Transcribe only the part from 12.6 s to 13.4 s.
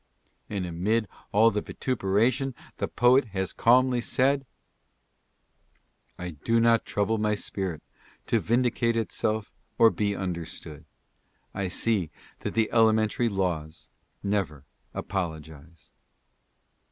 elementary